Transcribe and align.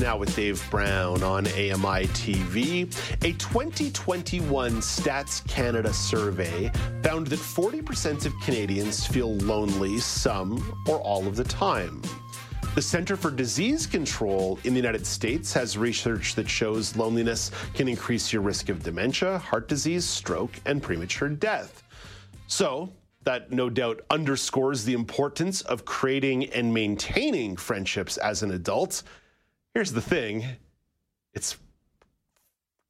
Now 0.00 0.16
with 0.16 0.34
Dave 0.34 0.66
Brown 0.70 1.22
on 1.22 1.46
AMI 1.48 2.06
TV. 2.08 2.84
A 3.22 3.32
2021 3.34 4.72
Stats 4.76 5.46
Canada 5.46 5.92
survey 5.92 6.72
found 7.02 7.26
that 7.26 7.38
40% 7.38 8.24
of 8.24 8.32
Canadians 8.40 9.06
feel 9.06 9.36
lonely 9.36 9.98
some 9.98 10.80
or 10.88 11.00
all 11.00 11.26
of 11.26 11.36
the 11.36 11.44
time. 11.44 12.00
The 12.74 12.80
Center 12.80 13.14
for 13.14 13.30
Disease 13.30 13.86
Control 13.86 14.58
in 14.64 14.72
the 14.72 14.78
United 14.80 15.06
States 15.06 15.52
has 15.52 15.76
research 15.76 16.34
that 16.34 16.48
shows 16.48 16.96
loneliness 16.96 17.50
can 17.74 17.86
increase 17.86 18.32
your 18.32 18.40
risk 18.40 18.70
of 18.70 18.82
dementia, 18.82 19.38
heart 19.38 19.68
disease, 19.68 20.06
stroke, 20.06 20.52
and 20.64 20.82
premature 20.82 21.28
death. 21.28 21.82
So, 22.46 22.90
that 23.24 23.52
no 23.52 23.68
doubt 23.68 24.00
underscores 24.08 24.84
the 24.84 24.94
importance 24.94 25.60
of 25.62 25.84
creating 25.84 26.46
and 26.50 26.72
maintaining 26.72 27.54
friendships 27.56 28.16
as 28.16 28.42
an 28.42 28.52
adult. 28.52 29.02
Here's 29.74 29.92
the 29.92 30.00
thing 30.00 30.44
it's 31.32 31.56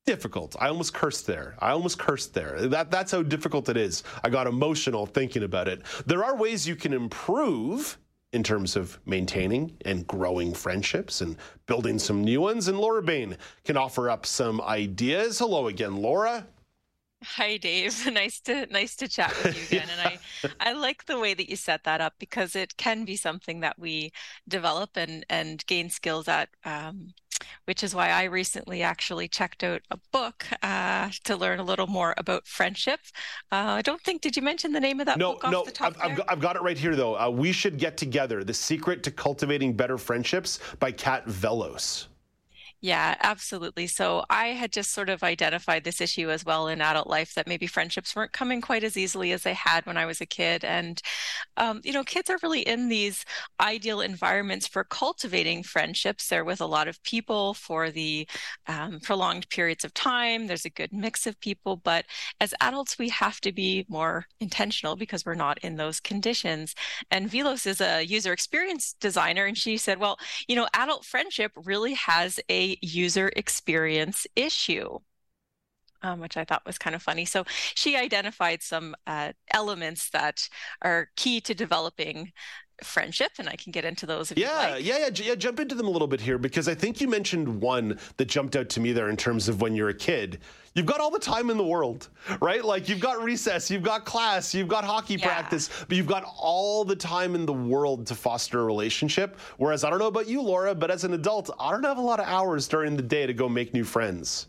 difficult. 0.06 0.56
I 0.58 0.68
almost 0.68 0.94
cursed 0.94 1.26
there. 1.26 1.54
I 1.58 1.70
almost 1.70 1.98
cursed 1.98 2.34
there. 2.34 2.66
That, 2.68 2.90
that's 2.90 3.12
how 3.12 3.22
difficult 3.22 3.68
it 3.68 3.76
is. 3.76 4.02
I 4.24 4.30
got 4.30 4.46
emotional 4.46 5.06
thinking 5.06 5.42
about 5.42 5.68
it. 5.68 5.82
There 6.06 6.24
are 6.24 6.36
ways 6.36 6.66
you 6.66 6.74
can 6.74 6.92
improve 6.92 7.98
in 8.32 8.42
terms 8.42 8.76
of 8.76 8.98
maintaining 9.06 9.76
and 9.84 10.06
growing 10.06 10.54
friendships 10.54 11.20
and 11.20 11.36
building 11.66 11.98
some 11.98 12.24
new 12.24 12.40
ones. 12.40 12.68
And 12.68 12.78
Laura 12.78 13.02
Bain 13.02 13.36
can 13.64 13.76
offer 13.76 14.08
up 14.08 14.24
some 14.24 14.60
ideas. 14.62 15.38
Hello 15.38 15.68
again, 15.68 15.96
Laura. 15.96 16.46
Hi, 17.22 17.56
Dave. 17.58 18.06
Nice 18.10 18.40
to 18.40 18.66
nice 18.66 18.96
to 18.96 19.08
chat 19.08 19.34
with 19.42 19.56
you 19.56 19.78
again. 19.78 19.88
And 19.90 20.00
I 20.00 20.70
I 20.70 20.72
like 20.72 21.04
the 21.04 21.18
way 21.18 21.34
that 21.34 21.48
you 21.48 21.56
set 21.56 21.84
that 21.84 22.00
up 22.00 22.14
because 22.18 22.56
it 22.56 22.76
can 22.76 23.04
be 23.04 23.16
something 23.16 23.60
that 23.60 23.78
we 23.78 24.12
develop 24.48 24.96
and 24.96 25.24
and 25.28 25.64
gain 25.66 25.90
skills 25.90 26.28
at. 26.28 26.48
Um, 26.64 27.14
which 27.64 27.82
is 27.82 27.94
why 27.94 28.10
I 28.10 28.24
recently 28.24 28.82
actually 28.82 29.26
checked 29.26 29.64
out 29.64 29.80
a 29.90 29.98
book 30.12 30.46
uh, 30.62 31.08
to 31.24 31.36
learn 31.36 31.58
a 31.58 31.62
little 31.62 31.86
more 31.86 32.14
about 32.18 32.46
friendship. 32.46 33.00
Uh, 33.50 33.78
I 33.78 33.82
don't 33.82 34.02
think 34.02 34.20
did 34.20 34.36
you 34.36 34.42
mention 34.42 34.72
the 34.72 34.80
name 34.80 35.00
of 35.00 35.06
that 35.06 35.16
no, 35.16 35.32
book? 35.32 35.44
No, 35.44 35.50
no, 35.50 35.66
I've, 35.80 35.96
I've, 36.02 36.16
got, 36.16 36.30
I've 36.30 36.40
got 36.40 36.56
it 36.56 36.62
right 36.62 36.76
here 36.76 36.94
though. 36.94 37.18
Uh, 37.18 37.30
we 37.30 37.52
should 37.52 37.78
get 37.78 37.96
together: 37.96 38.44
The 38.44 38.54
Secret 38.54 39.02
to 39.04 39.10
Cultivating 39.10 39.74
Better 39.74 39.96
Friendships 39.96 40.58
by 40.80 40.92
Kat 40.92 41.26
Vellos. 41.26 42.08
Yeah, 42.82 43.14
absolutely. 43.20 43.86
So 43.88 44.24
I 44.30 44.48
had 44.48 44.72
just 44.72 44.92
sort 44.92 45.10
of 45.10 45.22
identified 45.22 45.84
this 45.84 46.00
issue 46.00 46.30
as 46.30 46.46
well 46.46 46.66
in 46.66 46.80
adult 46.80 47.08
life 47.08 47.34
that 47.34 47.46
maybe 47.46 47.66
friendships 47.66 48.16
weren't 48.16 48.32
coming 48.32 48.62
quite 48.62 48.84
as 48.84 48.96
easily 48.96 49.32
as 49.32 49.42
they 49.42 49.52
had 49.52 49.84
when 49.84 49.98
I 49.98 50.06
was 50.06 50.22
a 50.22 50.26
kid. 50.26 50.64
And, 50.64 50.98
um, 51.58 51.80
you 51.84 51.92
know, 51.92 52.04
kids 52.04 52.30
are 52.30 52.38
really 52.42 52.62
in 52.62 52.88
these 52.88 53.24
ideal 53.60 54.00
environments 54.02 54.66
for 54.68 54.84
cultivating 54.84 55.62
friendships. 55.62 56.28
They're 56.28 56.44
with 56.44 56.60
a 56.60 56.66
lot 56.66 56.88
of 56.88 57.02
people 57.02 57.54
for 57.54 57.90
the 57.90 58.28
um, 58.66 59.00
prolonged 59.00 59.48
periods 59.50 59.84
of 59.84 59.92
time. 59.94 60.46
There's 60.46 60.64
a 60.64 60.70
good 60.70 60.92
mix 60.92 61.26
of 61.26 61.40
people. 61.40 61.76
But 61.76 62.06
as 62.40 62.54
adults, 62.60 62.98
we 62.98 63.08
have 63.10 63.40
to 63.42 63.52
be 63.52 63.84
more 63.88 64.26
intentional 64.40 64.96
because 64.96 65.26
we're 65.26 65.34
not 65.34 65.58
in 65.58 65.76
those 65.76 66.00
conditions. 66.00 66.74
And 67.10 67.30
Vellos 67.30 67.66
is 67.66 67.80
a 67.80 68.02
user 68.02 68.32
experience 68.32 68.94
designer. 69.00 69.44
And 69.46 69.58
she 69.58 69.76
said, 69.76 69.98
well, 69.98 70.18
you 70.48 70.56
know, 70.56 70.68
adult 70.74 71.04
friendship 71.04 71.52
really 71.56 71.94
has 71.94 72.40
a 72.50 72.69
user 72.82 73.30
experience 73.36 74.26
issue. 74.36 74.98
Um, 76.02 76.20
which 76.20 76.38
I 76.38 76.46
thought 76.46 76.64
was 76.64 76.78
kind 76.78 76.96
of 76.96 77.02
funny. 77.02 77.26
So 77.26 77.44
she 77.74 77.94
identified 77.94 78.62
some 78.62 78.96
uh, 79.06 79.32
elements 79.52 80.08
that 80.10 80.48
are 80.80 81.10
key 81.14 81.42
to 81.42 81.54
developing 81.54 82.32
friendship, 82.84 83.32
and 83.38 83.48
I 83.48 83.56
can 83.56 83.72
get 83.72 83.84
into 83.84 84.06
those. 84.06 84.32
yeah, 84.36 84.72
like. 84.72 84.84
yeah, 84.84 84.98
yeah, 84.98 85.10
yeah. 85.14 85.34
Jump 85.34 85.60
into 85.60 85.74
them 85.74 85.86
a 85.86 85.90
little 85.90 86.08
bit 86.08 86.20
here 86.20 86.38
because 86.38 86.68
I 86.68 86.74
think 86.74 87.00
you 87.00 87.08
mentioned 87.08 87.60
one 87.60 87.98
that 88.16 88.26
jumped 88.26 88.56
out 88.56 88.68
to 88.70 88.80
me 88.80 88.92
there 88.92 89.08
in 89.08 89.16
terms 89.16 89.48
of 89.48 89.60
when 89.60 89.74
you're 89.74 89.88
a 89.88 89.94
kid. 89.94 90.38
You've 90.74 90.86
got 90.86 91.00
all 91.00 91.10
the 91.10 91.18
time 91.18 91.50
in 91.50 91.56
the 91.56 91.64
world, 91.64 92.08
right? 92.40 92.64
Like 92.64 92.88
you've 92.88 93.00
got 93.00 93.22
recess, 93.22 93.70
you've 93.70 93.82
got 93.82 94.04
class, 94.04 94.54
you've 94.54 94.68
got 94.68 94.84
hockey 94.84 95.14
yeah. 95.14 95.26
practice, 95.26 95.68
but 95.88 95.96
you've 95.96 96.06
got 96.06 96.24
all 96.38 96.84
the 96.84 96.94
time 96.94 97.34
in 97.34 97.44
the 97.44 97.52
world 97.52 98.06
to 98.06 98.14
foster 98.14 98.60
a 98.60 98.64
relationship. 98.64 99.38
Whereas 99.56 99.82
I 99.82 99.90
don't 99.90 99.98
know 99.98 100.06
about 100.06 100.28
you, 100.28 100.40
Laura, 100.40 100.74
but 100.74 100.90
as 100.90 101.02
an 101.02 101.12
adult, 101.14 101.50
I 101.58 101.72
don't 101.72 101.82
have 101.82 101.98
a 101.98 102.02
lot 102.02 102.20
of 102.20 102.26
hours 102.26 102.68
during 102.68 102.96
the 102.96 103.02
day 103.02 103.26
to 103.26 103.34
go 103.34 103.48
make 103.48 103.74
new 103.74 103.84
friends. 103.84 104.46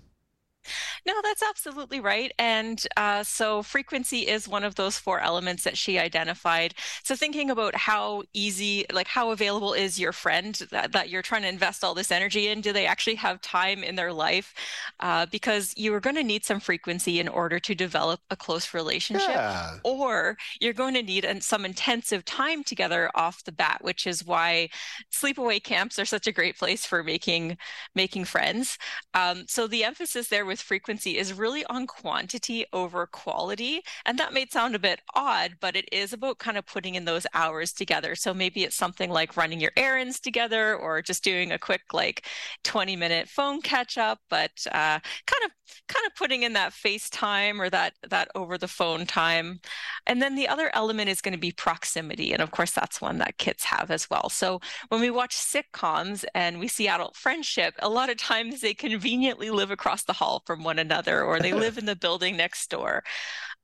No, 1.05 1.13
that's 1.23 1.41
absolutely 1.41 1.99
right. 1.99 2.31
And 2.37 2.85
uh, 2.95 3.23
so 3.23 3.63
frequency 3.63 4.27
is 4.27 4.47
one 4.47 4.63
of 4.63 4.75
those 4.75 4.99
four 4.99 5.19
elements 5.19 5.63
that 5.63 5.75
she 5.75 5.97
identified. 5.97 6.75
So 7.03 7.15
thinking 7.15 7.49
about 7.49 7.75
how 7.75 8.23
easy, 8.33 8.85
like 8.93 9.07
how 9.07 9.31
available 9.31 9.73
is 9.73 9.99
your 9.99 10.11
friend 10.11 10.53
that, 10.69 10.91
that 10.91 11.09
you're 11.09 11.23
trying 11.23 11.41
to 11.41 11.47
invest 11.47 11.83
all 11.83 11.95
this 11.95 12.11
energy 12.11 12.49
in? 12.49 12.61
Do 12.61 12.71
they 12.71 12.85
actually 12.85 13.15
have 13.15 13.41
time 13.41 13.83
in 13.83 13.95
their 13.95 14.13
life? 14.13 14.53
Uh, 14.99 15.25
because 15.31 15.73
you 15.75 15.91
are 15.95 15.99
going 15.99 16.15
to 16.15 16.23
need 16.23 16.45
some 16.45 16.59
frequency 16.59 17.19
in 17.19 17.27
order 17.27 17.59
to 17.59 17.73
develop 17.73 18.19
a 18.29 18.35
close 18.35 18.71
relationship, 18.73 19.29
yeah. 19.29 19.77
or 19.83 20.37
you're 20.59 20.71
going 20.71 20.93
to 20.93 21.01
need 21.01 21.25
some 21.41 21.65
intensive 21.65 22.23
time 22.25 22.63
together 22.63 23.09
off 23.15 23.43
the 23.43 23.51
bat, 23.51 23.79
which 23.81 24.05
is 24.05 24.23
why 24.23 24.69
sleepaway 25.11 25.63
camps 25.63 25.97
are 25.97 26.05
such 26.05 26.27
a 26.27 26.31
great 26.31 26.57
place 26.59 26.85
for 26.85 27.03
making 27.03 27.57
making 27.95 28.25
friends. 28.25 28.77
Um, 29.15 29.45
so 29.47 29.65
the 29.65 29.83
emphasis 29.83 30.27
there 30.27 30.45
with 30.45 30.61
frequency 30.61 30.90
is 30.91 31.33
really 31.33 31.65
on 31.65 31.87
quantity 31.87 32.65
over 32.73 33.07
quality. 33.07 33.81
And 34.05 34.17
that 34.19 34.33
may 34.33 34.45
sound 34.47 34.75
a 34.75 34.79
bit 34.79 35.01
odd, 35.15 35.55
but 35.59 35.75
it 35.75 35.87
is 35.91 36.13
about 36.13 36.39
kind 36.39 36.57
of 36.57 36.65
putting 36.65 36.95
in 36.95 37.05
those 37.05 37.25
hours 37.33 37.73
together. 37.73 38.15
So 38.15 38.33
maybe 38.33 38.63
it's 38.63 38.75
something 38.75 39.09
like 39.09 39.37
running 39.37 39.59
your 39.59 39.71
errands 39.77 40.19
together 40.19 40.75
or 40.75 41.01
just 41.01 41.23
doing 41.23 41.51
a 41.51 41.59
quick 41.59 41.81
like 41.93 42.25
20 42.63 42.95
minute 42.95 43.29
phone 43.29 43.61
catch 43.61 43.97
up, 43.97 44.19
but 44.29 44.51
uh, 44.71 44.99
kind 44.99 45.43
of 45.45 45.50
kind 45.87 46.05
of 46.05 46.15
putting 46.15 46.43
in 46.43 46.53
that 46.53 46.71
FaceTime 46.73 47.59
or 47.59 47.69
that 47.69 47.93
that 48.09 48.29
over 48.35 48.57
the 48.57 48.67
phone 48.67 49.05
time. 49.05 49.59
And 50.07 50.21
then 50.21 50.35
the 50.35 50.47
other 50.47 50.71
element 50.73 51.09
is 51.09 51.21
going 51.21 51.33
to 51.33 51.39
be 51.39 51.51
proximity. 51.51 52.33
And 52.33 52.41
of 52.41 52.51
course, 52.51 52.71
that's 52.71 53.01
one 53.01 53.17
that 53.19 53.37
kids 53.37 53.63
have 53.65 53.91
as 53.91 54.09
well. 54.09 54.29
So 54.29 54.59
when 54.89 55.01
we 55.01 55.09
watch 55.09 55.35
sitcoms 55.35 56.25
and 56.33 56.59
we 56.59 56.67
see 56.67 56.87
adult 56.87 57.15
friendship, 57.15 57.75
a 57.79 57.89
lot 57.89 58.09
of 58.09 58.17
times 58.17 58.61
they 58.61 58.73
conveniently 58.73 59.49
live 59.49 59.71
across 59.71 60.03
the 60.03 60.13
hall 60.13 60.43
from 60.45 60.63
one 60.63 60.79
another 60.79 61.23
or 61.23 61.39
they 61.39 61.53
live 61.65 61.77
in 61.77 61.85
the 61.85 61.95
building 61.95 62.37
next 62.37 62.69
door. 62.69 63.03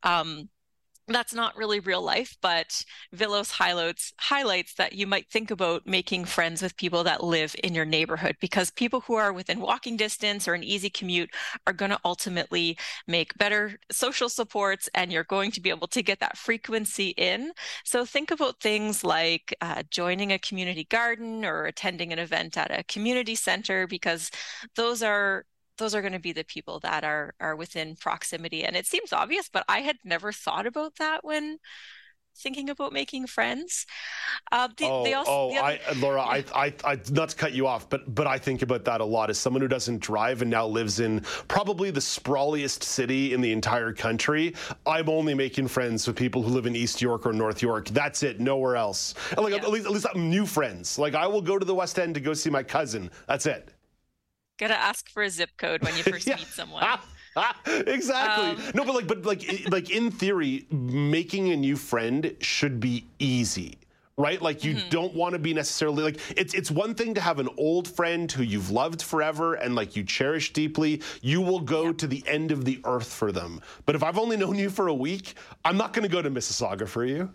Um, 0.03 0.49
that's 1.07 1.33
not 1.33 1.55
really 1.55 1.79
real 1.79 2.01
life, 2.01 2.35
but 2.41 2.83
Vellos 3.15 3.51
highlights 3.51 4.13
highlights 4.19 4.73
that 4.75 4.93
you 4.93 5.07
might 5.07 5.29
think 5.29 5.51
about 5.51 5.87
making 5.87 6.25
friends 6.25 6.61
with 6.61 6.75
people 6.75 7.03
that 7.05 7.23
live 7.23 7.55
in 7.63 7.73
your 7.73 7.85
neighborhood 7.85 8.35
because 8.41 8.71
people 8.71 9.01
who 9.01 9.15
are 9.15 9.31
within 9.31 9.59
walking 9.59 9.95
distance 9.95 10.47
or 10.47 10.53
an 10.53 10.63
easy 10.63 10.89
commute 10.89 11.29
are 11.65 11.73
going 11.73 11.91
to 11.91 11.99
ultimately 12.03 12.77
make 13.07 13.37
better 13.37 13.79
social 13.91 14.27
supports 14.27 14.89
and 14.93 15.11
you're 15.11 15.23
going 15.23 15.51
to 15.51 15.61
be 15.61 15.69
able 15.69 15.87
to 15.87 16.03
get 16.03 16.19
that 16.19 16.37
frequency 16.37 17.09
in. 17.09 17.51
So 17.85 18.05
think 18.05 18.31
about 18.31 18.59
things 18.59 19.03
like 19.03 19.55
uh, 19.61 19.83
joining 19.89 20.31
a 20.33 20.39
community 20.39 20.83
garden 20.85 21.45
or 21.45 21.65
attending 21.65 22.11
an 22.11 22.19
event 22.19 22.57
at 22.57 22.77
a 22.77 22.83
community 22.83 23.35
center 23.35 23.87
because 23.87 24.29
those 24.75 25.01
are 25.01 25.45
those 25.77 25.95
are 25.95 26.01
going 26.01 26.13
to 26.13 26.19
be 26.19 26.33
the 26.33 26.43
people 26.43 26.79
that 26.79 27.03
are 27.03 27.33
are 27.39 27.55
within 27.55 27.95
proximity 27.95 28.63
and 28.63 28.75
it 28.75 28.85
seems 28.85 29.13
obvious 29.13 29.49
but 29.51 29.63
i 29.67 29.79
had 29.79 29.97
never 30.03 30.31
thought 30.31 30.65
about 30.65 30.95
that 30.97 31.23
when 31.23 31.57
thinking 32.37 32.69
about 32.69 32.93
making 32.93 33.27
friends. 33.27 33.85
Uh, 34.51 34.67
the, 34.77 34.85
oh, 34.85 35.13
also, 35.13 35.31
oh, 35.31 35.49
other, 35.49 35.59
I, 35.59 35.79
Laura, 35.97 36.21
I, 36.21 36.43
I, 36.53 36.73
I, 36.83 36.99
not 37.11 37.29
to 37.29 37.35
cut 37.35 37.53
you 37.53 37.67
off, 37.67 37.89
but 37.89 38.13
but 38.13 38.27
I 38.27 38.37
think 38.37 38.61
about 38.61 38.85
that 38.85 39.01
a 39.01 39.05
lot 39.05 39.29
as 39.29 39.37
someone 39.37 39.61
who 39.61 39.67
doesn't 39.67 39.99
drive 39.99 40.41
and 40.41 40.51
now 40.51 40.65
lives 40.65 40.99
in 40.99 41.21
probably 41.47 41.91
the 41.91 42.01
sprawliest 42.01 42.83
city 42.83 43.33
in 43.33 43.41
the 43.41 43.51
entire 43.51 43.93
country. 43.93 44.53
I'm 44.85 45.09
only 45.09 45.33
making 45.33 45.67
friends 45.67 46.07
with 46.07 46.15
people 46.15 46.41
who 46.41 46.49
live 46.49 46.65
in 46.65 46.75
East 46.75 47.01
York 47.01 47.25
or 47.25 47.33
North 47.33 47.61
York. 47.61 47.89
That's 47.89 48.23
it, 48.23 48.39
nowhere 48.39 48.75
else. 48.75 49.13
And 49.31 49.39
like 49.39 49.53
yeah. 49.53 49.59
at 49.59 49.69
least 49.69 49.85
at 49.85 49.91
least 49.91 50.07
I'm 50.13 50.29
new 50.29 50.45
friends. 50.45 50.97
Like 50.97 51.15
I 51.15 51.27
will 51.27 51.41
go 51.41 51.57
to 51.57 51.65
the 51.65 51.75
West 51.75 51.99
End 51.99 52.13
to 52.15 52.21
go 52.21 52.33
see 52.33 52.49
my 52.49 52.63
cousin. 52.63 53.09
That's 53.27 53.45
it. 53.45 53.73
Gotta 54.57 54.77
ask 54.77 55.09
for 55.09 55.23
a 55.23 55.29
zip 55.29 55.51
code 55.57 55.83
when 55.83 55.95
you 55.95 56.03
first 56.11 56.27
yeah. 56.27 56.35
meet 56.35 56.47
someone. 56.47 56.83
exactly. 57.87 58.65
Um, 58.65 58.71
no, 58.73 58.83
but 58.83 58.95
like, 58.95 59.07
but 59.07 59.23
like, 59.23 59.69
like 59.69 59.89
in 59.89 60.11
theory, 60.11 60.65
making 60.71 61.51
a 61.51 61.55
new 61.55 61.75
friend 61.75 62.35
should 62.39 62.79
be 62.79 63.05
easy, 63.19 63.77
right? 64.17 64.41
Like 64.41 64.63
you 64.63 64.75
mm-hmm. 64.75 64.89
don't 64.89 65.13
want 65.13 65.33
to 65.33 65.39
be 65.39 65.53
necessarily 65.53 66.03
like 66.03 66.19
it's 66.35 66.53
it's 66.53 66.71
one 66.71 66.95
thing 66.95 67.13
to 67.13 67.21
have 67.21 67.39
an 67.39 67.49
old 67.57 67.87
friend 67.87 68.31
who 68.31 68.43
you've 68.43 68.71
loved 68.71 69.01
forever 69.01 69.53
and 69.53 69.75
like 69.75 69.95
you 69.95 70.03
cherish 70.03 70.53
deeply. 70.53 71.01
You 71.21 71.41
will 71.41 71.59
go 71.59 71.85
yeah. 71.85 71.93
to 71.93 72.07
the 72.07 72.23
end 72.27 72.51
of 72.51 72.65
the 72.65 72.79
earth 72.85 73.13
for 73.13 73.31
them. 73.31 73.61
But 73.85 73.95
if 73.95 74.03
I've 74.03 74.17
only 74.17 74.37
known 74.37 74.55
you 74.55 74.69
for 74.69 74.87
a 74.87 74.93
week, 74.93 75.35
I'm 75.63 75.77
not 75.77 75.93
going 75.93 76.03
to 76.03 76.11
go 76.11 76.21
to 76.21 76.31
Mississauga 76.31 76.87
for 76.87 77.05
you. 77.05 77.31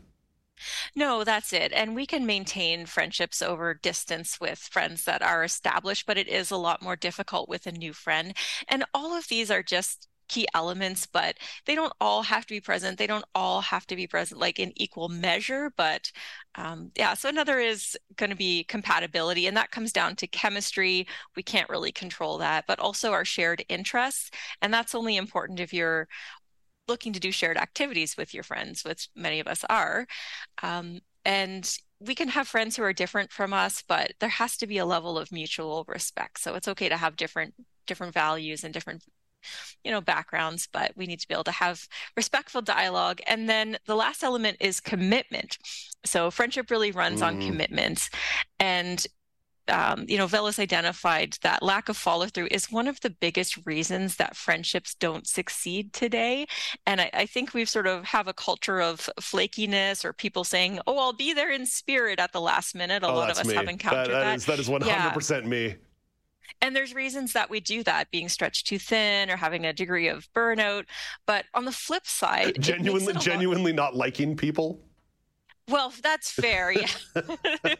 No, 0.94 1.24
that's 1.24 1.52
it. 1.52 1.72
And 1.72 1.94
we 1.94 2.06
can 2.06 2.26
maintain 2.26 2.86
friendships 2.86 3.42
over 3.42 3.74
distance 3.74 4.40
with 4.40 4.58
friends 4.58 5.04
that 5.04 5.22
are 5.22 5.44
established, 5.44 6.06
but 6.06 6.18
it 6.18 6.28
is 6.28 6.50
a 6.50 6.56
lot 6.56 6.82
more 6.82 6.96
difficult 6.96 7.48
with 7.48 7.66
a 7.66 7.72
new 7.72 7.92
friend. 7.92 8.34
And 8.68 8.84
all 8.94 9.14
of 9.16 9.28
these 9.28 9.50
are 9.50 9.62
just 9.62 10.08
key 10.28 10.46
elements, 10.54 11.04
but 11.06 11.36
they 11.66 11.74
don't 11.74 11.92
all 12.00 12.22
have 12.22 12.46
to 12.46 12.54
be 12.54 12.60
present. 12.60 12.96
They 12.96 13.06
don't 13.06 13.24
all 13.34 13.60
have 13.60 13.86
to 13.88 13.96
be 13.96 14.06
present 14.06 14.40
like 14.40 14.58
in 14.58 14.72
equal 14.76 15.08
measure. 15.10 15.72
But 15.76 16.10
um, 16.54 16.90
yeah, 16.96 17.12
so 17.14 17.28
another 17.28 17.58
is 17.58 17.98
going 18.16 18.30
to 18.30 18.36
be 18.36 18.64
compatibility, 18.64 19.46
and 19.46 19.56
that 19.56 19.70
comes 19.70 19.92
down 19.92 20.16
to 20.16 20.26
chemistry. 20.26 21.06
We 21.36 21.42
can't 21.42 21.68
really 21.68 21.92
control 21.92 22.38
that, 22.38 22.64
but 22.66 22.78
also 22.78 23.12
our 23.12 23.24
shared 23.26 23.64
interests. 23.68 24.30
And 24.62 24.72
that's 24.72 24.94
only 24.94 25.16
important 25.16 25.60
if 25.60 25.74
you're 25.74 26.08
looking 26.88 27.12
to 27.12 27.20
do 27.20 27.32
shared 27.32 27.56
activities 27.56 28.16
with 28.16 28.34
your 28.34 28.42
friends, 28.42 28.84
which 28.84 29.08
many 29.14 29.40
of 29.40 29.46
us 29.46 29.64
are. 29.68 30.06
Um, 30.62 31.00
and 31.24 31.78
we 32.00 32.14
can 32.14 32.28
have 32.28 32.48
friends 32.48 32.76
who 32.76 32.82
are 32.82 32.92
different 32.92 33.30
from 33.30 33.52
us, 33.52 33.82
but 33.86 34.12
there 34.18 34.28
has 34.28 34.56
to 34.58 34.66
be 34.66 34.78
a 34.78 34.86
level 34.86 35.18
of 35.18 35.30
mutual 35.30 35.84
respect. 35.86 36.40
So 36.40 36.54
it's 36.54 36.68
okay 36.68 36.88
to 36.88 36.96
have 36.96 37.16
different 37.16 37.54
different 37.86 38.14
values 38.14 38.62
and 38.62 38.72
different 38.72 39.02
you 39.82 39.90
know 39.90 40.00
backgrounds 40.00 40.68
but 40.72 40.92
we 40.96 41.04
need 41.04 41.18
to 41.18 41.26
be 41.26 41.34
able 41.34 41.42
to 41.42 41.50
have 41.50 41.88
respectful 42.16 42.62
dialogue 42.62 43.20
and 43.26 43.48
then 43.48 43.76
the 43.86 43.96
last 43.96 44.22
element 44.22 44.56
is 44.60 44.78
commitment 44.78 45.58
so 46.04 46.30
friendship 46.30 46.70
really 46.70 46.92
runs 46.92 47.20
mm. 47.20 47.26
on 47.26 47.40
commitment 47.40 48.08
and 48.60 49.06
um, 49.68 50.04
you 50.08 50.18
know, 50.18 50.26
Vellos 50.26 50.58
identified 50.58 51.36
that 51.42 51.62
lack 51.62 51.88
of 51.88 51.96
follow 51.96 52.26
through 52.26 52.48
is 52.50 52.70
one 52.70 52.88
of 52.88 53.00
the 53.00 53.10
biggest 53.10 53.64
reasons 53.64 54.16
that 54.16 54.36
friendships 54.36 54.94
don't 54.94 55.26
succeed 55.26 55.92
today. 55.92 56.46
And 56.86 57.00
I, 57.00 57.10
I, 57.12 57.26
think 57.26 57.54
we've 57.54 57.68
sort 57.68 57.86
of 57.86 58.04
have 58.04 58.26
a 58.26 58.32
culture 58.32 58.80
of 58.80 59.08
flakiness 59.20 60.04
or 60.04 60.12
people 60.12 60.44
saying, 60.44 60.80
"Oh, 60.86 60.98
I'll 60.98 61.12
be 61.12 61.32
there 61.32 61.52
in 61.52 61.66
spirit 61.66 62.18
at 62.18 62.32
the 62.32 62.40
last 62.40 62.74
minute." 62.74 63.02
A 63.02 63.08
oh, 63.08 63.14
lot 63.14 63.30
of 63.30 63.38
us 63.38 63.46
me. 63.46 63.54
have 63.54 63.68
encountered 63.68 64.08
that. 64.08 64.12
That, 64.12 64.24
that. 64.24 64.36
Is, 64.36 64.46
that 64.46 64.58
is 64.58 64.68
one 64.68 64.80
hundred 64.80 65.14
percent 65.14 65.46
me. 65.46 65.76
And 66.60 66.76
there's 66.76 66.94
reasons 66.94 67.32
that 67.32 67.50
we 67.50 67.60
do 67.60 67.82
that, 67.84 68.10
being 68.10 68.28
stretched 68.28 68.66
too 68.66 68.78
thin 68.78 69.30
or 69.30 69.36
having 69.36 69.64
a 69.64 69.72
degree 69.72 70.08
of 70.08 70.32
burnout. 70.32 70.84
But 71.26 71.44
on 71.54 71.64
the 71.64 71.72
flip 71.72 72.06
side, 72.06 72.56
genuinely, 72.60 73.14
genuinely 73.14 73.72
lot... 73.72 73.92
not 73.92 73.96
liking 73.96 74.36
people. 74.36 74.80
Well, 75.72 75.92
that's 76.02 76.30
fair. 76.30 76.70
Yeah. 76.72 76.86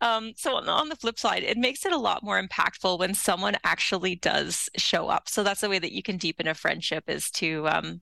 um, 0.00 0.32
so 0.36 0.56
on 0.56 0.88
the 0.88 0.96
flip 0.96 1.18
side, 1.18 1.42
it 1.42 1.58
makes 1.58 1.84
it 1.84 1.92
a 1.92 1.98
lot 1.98 2.22
more 2.22 2.40
impactful 2.40 2.98
when 2.98 3.14
someone 3.14 3.56
actually 3.64 4.14
does 4.14 4.68
show 4.76 5.08
up. 5.08 5.28
So 5.28 5.42
that's 5.42 5.60
the 5.60 5.68
way 5.68 5.78
that 5.80 5.92
you 5.92 6.02
can 6.02 6.16
deepen 6.16 6.46
a 6.46 6.54
friendship 6.54 7.04
is 7.08 7.30
to 7.32 7.68
um, 7.68 8.00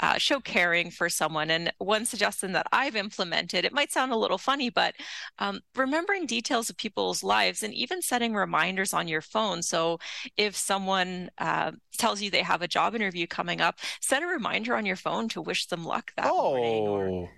uh, 0.00 0.16
show 0.18 0.40
caring 0.40 0.90
for 0.90 1.08
someone. 1.08 1.50
And 1.50 1.72
one 1.78 2.06
suggestion 2.06 2.52
that 2.52 2.66
I've 2.72 2.96
implemented, 2.96 3.64
it 3.64 3.72
might 3.72 3.92
sound 3.92 4.12
a 4.12 4.16
little 4.16 4.38
funny, 4.38 4.70
but 4.70 4.94
um, 5.38 5.60
remembering 5.76 6.26
details 6.26 6.70
of 6.70 6.76
people's 6.76 7.22
lives 7.22 7.62
and 7.62 7.74
even 7.74 8.00
setting 8.00 8.34
reminders 8.34 8.94
on 8.94 9.06
your 9.06 9.20
phone. 9.20 9.62
So 9.62 9.98
if 10.36 10.56
someone 10.56 11.30
uh, 11.38 11.72
tells 11.98 12.22
you 12.22 12.30
they 12.30 12.42
have 12.42 12.62
a 12.62 12.68
job 12.68 12.94
interview 12.94 13.26
coming 13.26 13.60
up, 13.60 13.78
set 14.00 14.22
a 14.22 14.26
reminder 14.26 14.74
on 14.74 14.86
your 14.86 14.96
phone 14.96 15.28
to 15.30 15.42
wish 15.42 15.66
them 15.66 15.84
luck 15.84 16.12
that 16.16 16.30
oh. 16.30 16.54
morning. 16.54 16.88
Or, 16.88 17.08
oh. 17.08 17.28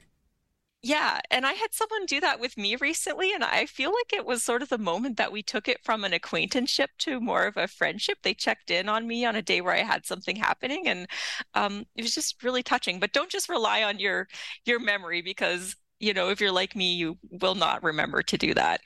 Yeah, 0.86 1.20
and 1.30 1.46
I 1.46 1.54
had 1.54 1.72
someone 1.72 2.04
do 2.04 2.20
that 2.20 2.38
with 2.40 2.58
me 2.58 2.76
recently, 2.76 3.32
and 3.32 3.42
I 3.42 3.64
feel 3.64 3.90
like 3.90 4.12
it 4.12 4.26
was 4.26 4.42
sort 4.42 4.60
of 4.60 4.68
the 4.68 4.76
moment 4.76 5.16
that 5.16 5.32
we 5.32 5.42
took 5.42 5.66
it 5.66 5.82
from 5.82 6.04
an 6.04 6.12
acquaintanceship 6.12 6.90
to 6.98 7.20
more 7.20 7.46
of 7.46 7.56
a 7.56 7.66
friendship. 7.68 8.18
They 8.22 8.34
checked 8.34 8.70
in 8.70 8.86
on 8.90 9.06
me 9.06 9.24
on 9.24 9.34
a 9.34 9.40
day 9.40 9.62
where 9.62 9.72
I 9.74 9.82
had 9.82 10.04
something 10.04 10.36
happening, 10.36 10.86
and 10.86 11.06
um, 11.54 11.86
it 11.96 12.02
was 12.02 12.14
just 12.14 12.42
really 12.42 12.62
touching. 12.62 13.00
But 13.00 13.14
don't 13.14 13.30
just 13.30 13.48
rely 13.48 13.82
on 13.82 13.98
your 13.98 14.28
your 14.66 14.78
memory 14.78 15.22
because 15.22 15.74
you 16.00 16.12
know 16.12 16.28
if 16.28 16.38
you're 16.40 16.52
like 16.52 16.76
me, 16.76 16.92
you 16.94 17.18
will 17.30 17.54
not 17.54 17.82
remember 17.82 18.22
to 18.22 18.36
do 18.36 18.52
that. 18.52 18.82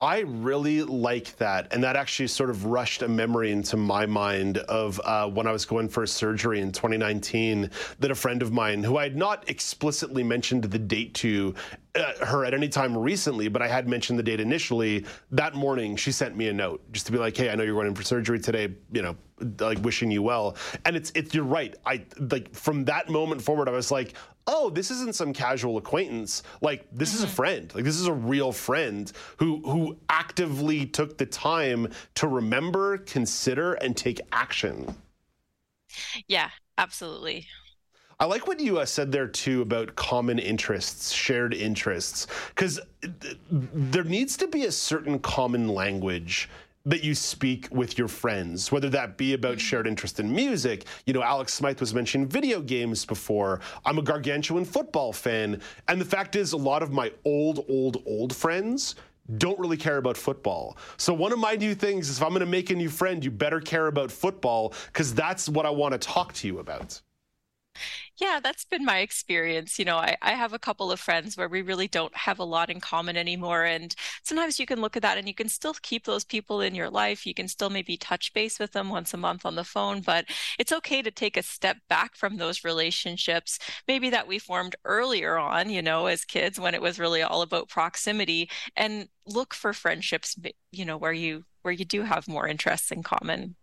I 0.00 0.20
really 0.20 0.82
like 0.82 1.36
that. 1.36 1.72
And 1.72 1.82
that 1.82 1.96
actually 1.96 2.26
sort 2.26 2.50
of 2.50 2.66
rushed 2.66 3.00
a 3.00 3.08
memory 3.08 3.50
into 3.50 3.78
my 3.78 4.04
mind 4.04 4.58
of 4.58 5.00
uh, 5.02 5.26
when 5.30 5.46
I 5.46 5.52
was 5.52 5.64
going 5.64 5.88
for 5.88 6.06
surgery 6.06 6.60
in 6.60 6.70
2019 6.70 7.70
that 8.00 8.10
a 8.10 8.14
friend 8.14 8.42
of 8.42 8.52
mine, 8.52 8.84
who 8.84 8.98
I 8.98 9.04
had 9.04 9.16
not 9.16 9.48
explicitly 9.48 10.22
mentioned 10.22 10.64
the 10.64 10.78
date 10.78 11.14
to 11.14 11.54
uh, 11.94 12.26
her 12.26 12.44
at 12.44 12.52
any 12.52 12.68
time 12.68 12.94
recently, 12.94 13.48
but 13.48 13.62
I 13.62 13.68
had 13.68 13.88
mentioned 13.88 14.18
the 14.18 14.22
date 14.22 14.38
initially, 14.38 15.06
that 15.30 15.54
morning 15.54 15.96
she 15.96 16.12
sent 16.12 16.36
me 16.36 16.48
a 16.48 16.52
note 16.52 16.82
just 16.92 17.06
to 17.06 17.12
be 17.12 17.16
like, 17.16 17.34
hey, 17.34 17.48
I 17.48 17.54
know 17.54 17.62
you're 17.62 17.74
going 17.74 17.86
in 17.86 17.94
for 17.94 18.02
surgery 18.02 18.38
today, 18.38 18.74
you 18.92 19.00
know, 19.00 19.16
like 19.60 19.78
wishing 19.78 20.10
you 20.10 20.22
well. 20.22 20.56
And 20.84 20.94
it's, 20.94 21.10
it's, 21.14 21.34
you're 21.34 21.44
right. 21.44 21.74
I, 21.86 22.04
like, 22.18 22.54
from 22.54 22.84
that 22.84 23.08
moment 23.08 23.40
forward, 23.40 23.66
I 23.66 23.72
was 23.72 23.90
like, 23.90 24.12
oh, 24.46 24.70
this 24.70 24.90
isn't 24.90 25.14
some 25.14 25.32
casual 25.32 25.76
acquaintance. 25.76 26.42
Like 26.60 26.86
this 26.92 27.10
mm-hmm. 27.10 27.16
is 27.16 27.22
a 27.22 27.26
mm-hmm. 27.26 27.34
friend. 27.34 27.74
Like 27.74 27.84
this 27.84 27.98
is 27.98 28.06
a 28.06 28.12
real 28.12 28.52
friend 28.52 29.10
who 29.38 29.60
who 29.62 29.96
actively 30.08 30.86
took 30.86 31.18
the 31.18 31.26
time 31.26 31.88
to 32.14 32.28
remember, 32.28 32.98
consider, 32.98 33.74
and 33.74 33.96
take 33.96 34.20
action. 34.32 34.94
Yeah, 36.28 36.50
absolutely. 36.78 37.46
I 38.18 38.24
like 38.24 38.46
what 38.46 38.60
you 38.60 38.78
uh, 38.78 38.86
said 38.86 39.12
there 39.12 39.28
too 39.28 39.60
about 39.60 39.94
common 39.94 40.38
interests, 40.38 41.12
shared 41.12 41.52
interests, 41.52 42.26
because 42.48 42.80
th- 43.02 43.36
there 43.50 44.04
needs 44.04 44.38
to 44.38 44.46
be 44.46 44.64
a 44.64 44.72
certain 44.72 45.18
common 45.18 45.68
language 45.68 46.48
that 46.86 47.04
you 47.04 47.14
speak 47.14 47.68
with 47.70 47.98
your 47.98 48.08
friends, 48.08 48.72
whether 48.72 48.88
that 48.88 49.18
be 49.18 49.34
about 49.34 49.52
mm-hmm. 49.52 49.58
shared 49.58 49.86
interest 49.86 50.20
in 50.20 50.34
music. 50.34 50.86
You 51.04 51.12
know, 51.12 51.22
Alex 51.22 51.52
Smythe 51.52 51.80
was 51.80 51.92
mentioning 51.92 52.26
video 52.28 52.60
games 52.60 53.04
before. 53.04 53.60
I'm 53.84 53.98
a 53.98 54.02
gargantuan 54.02 54.64
football 54.64 55.12
fan. 55.12 55.60
And 55.88 56.00
the 56.00 56.04
fact 56.04 56.36
is, 56.36 56.52
a 56.52 56.56
lot 56.56 56.82
of 56.82 56.92
my 56.92 57.12
old, 57.24 57.66
old, 57.68 58.02
old 58.06 58.34
friends 58.34 58.94
don't 59.38 59.58
really 59.58 59.76
care 59.76 59.96
about 59.96 60.16
football. 60.16 60.76
So 60.96 61.12
one 61.12 61.32
of 61.32 61.38
my 61.38 61.56
new 61.56 61.74
things 61.74 62.08
is 62.08 62.18
if 62.18 62.22
I'm 62.22 62.30
going 62.30 62.40
to 62.40 62.46
make 62.46 62.70
a 62.70 62.76
new 62.76 62.88
friend, 62.88 63.24
you 63.24 63.30
better 63.30 63.60
care 63.60 63.88
about 63.88 64.12
football 64.12 64.72
because 64.86 65.12
that's 65.12 65.48
what 65.48 65.66
I 65.66 65.70
want 65.70 65.92
to 65.92 65.98
talk 65.98 66.32
to 66.34 66.46
you 66.46 66.60
about. 66.60 67.00
Yeah, 68.18 68.40
that's 68.42 68.64
been 68.64 68.84
my 68.84 69.00
experience. 69.00 69.78
You 69.78 69.84
know, 69.84 69.98
I, 69.98 70.16
I 70.22 70.32
have 70.32 70.54
a 70.54 70.58
couple 70.58 70.90
of 70.90 70.98
friends 70.98 71.36
where 71.36 71.50
we 71.50 71.60
really 71.60 71.86
don't 71.86 72.16
have 72.16 72.38
a 72.38 72.44
lot 72.44 72.70
in 72.70 72.80
common 72.80 73.14
anymore. 73.14 73.64
And 73.64 73.94
sometimes 74.22 74.58
you 74.58 74.64
can 74.64 74.80
look 74.80 74.96
at 74.96 75.02
that 75.02 75.18
and 75.18 75.28
you 75.28 75.34
can 75.34 75.50
still 75.50 75.74
keep 75.82 76.06
those 76.06 76.24
people 76.24 76.62
in 76.62 76.74
your 76.74 76.88
life. 76.88 77.26
You 77.26 77.34
can 77.34 77.46
still 77.46 77.68
maybe 77.68 77.98
touch 77.98 78.32
base 78.32 78.58
with 78.58 78.72
them 78.72 78.88
once 78.88 79.12
a 79.12 79.18
month 79.18 79.44
on 79.44 79.54
the 79.54 79.64
phone, 79.64 80.00
but 80.00 80.24
it's 80.58 80.72
okay 80.72 81.02
to 81.02 81.10
take 81.10 81.36
a 81.36 81.42
step 81.42 81.76
back 81.90 82.16
from 82.16 82.38
those 82.38 82.64
relationships, 82.64 83.58
maybe 83.86 84.08
that 84.10 84.26
we 84.26 84.38
formed 84.38 84.76
earlier 84.86 85.36
on, 85.36 85.68
you 85.68 85.82
know, 85.82 86.06
as 86.06 86.24
kids 86.24 86.58
when 86.58 86.74
it 86.74 86.80
was 86.80 86.98
really 86.98 87.22
all 87.22 87.42
about 87.42 87.68
proximity 87.68 88.48
and 88.76 89.08
look 89.26 89.52
for 89.52 89.74
friendships, 89.74 90.36
you 90.72 90.86
know, 90.86 90.96
where 90.96 91.12
you 91.12 91.44
where 91.62 91.74
you 91.74 91.84
do 91.84 92.02
have 92.02 92.28
more 92.28 92.48
interests 92.48 92.90
in 92.92 93.02
common. 93.02 93.56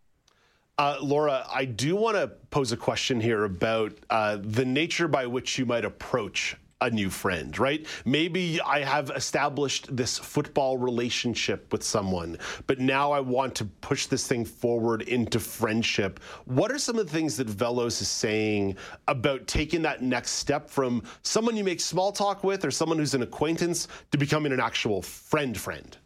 Uh, 0.79 0.97
Laura, 1.01 1.45
I 1.53 1.65
do 1.65 1.95
want 1.95 2.17
to 2.17 2.27
pose 2.49 2.71
a 2.71 2.77
question 2.77 3.21
here 3.21 3.43
about 3.43 3.93
uh, 4.09 4.39
the 4.41 4.65
nature 4.65 5.07
by 5.07 5.27
which 5.27 5.59
you 5.59 5.67
might 5.67 5.85
approach 5.85 6.55
a 6.81 6.89
new 6.89 7.11
friend, 7.11 7.57
right? 7.59 7.85
Maybe 8.05 8.59
I 8.59 8.79
have 8.79 9.11
established 9.11 9.95
this 9.95 10.17
football 10.17 10.79
relationship 10.79 11.71
with 11.71 11.83
someone, 11.83 12.39
but 12.65 12.79
now 12.79 13.11
I 13.11 13.19
want 13.19 13.53
to 13.55 13.65
push 13.65 14.07
this 14.07 14.27
thing 14.27 14.43
forward 14.43 15.03
into 15.03 15.39
friendship. 15.39 16.19
What 16.45 16.71
are 16.71 16.79
some 16.79 16.97
of 16.97 17.05
the 17.05 17.13
things 17.13 17.37
that 17.37 17.47
Vellos 17.47 18.01
is 18.01 18.09
saying 18.09 18.75
about 19.07 19.45
taking 19.45 19.83
that 19.83 20.01
next 20.01 20.31
step 20.31 20.69
from 20.69 21.03
someone 21.21 21.55
you 21.55 21.63
make 21.63 21.81
small 21.81 22.11
talk 22.11 22.43
with 22.43 22.65
or 22.65 22.71
someone 22.71 22.97
who's 22.97 23.13
an 23.13 23.21
acquaintance 23.21 23.87
to 24.11 24.17
becoming 24.17 24.51
an 24.51 24.59
actual 24.59 25.03
friend 25.03 25.55
friend? 25.57 25.97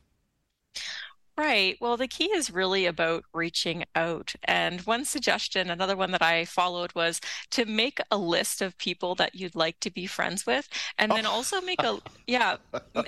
Right. 1.38 1.78
Well, 1.80 1.98
the 1.98 2.08
key 2.08 2.26
is 2.26 2.50
really 2.50 2.88
about 2.88 3.24
reaching 3.32 3.84
out. 3.96 4.34
And 4.46 4.82
one 4.82 5.06
suggestion, 5.06 5.70
another 5.70 5.96
one 5.96 6.10
that 6.12 6.24
I 6.24 6.46
followed 6.46 6.96
was 6.96 7.22
to 7.52 7.66
make 7.66 8.00
a 8.10 8.18
list 8.18 8.64
of 8.64 8.76
people 8.80 9.14
that 9.16 9.36
you'd 9.36 9.56
like 9.56 9.80
to 9.82 9.92
be 9.92 10.08
friends 10.08 10.48
with. 10.48 10.68
And 10.98 11.12
then 11.12 11.28
oh. 11.28 11.32
also 11.32 11.62
make 11.62 11.84
a, 11.84 12.00
yeah, 12.28 12.58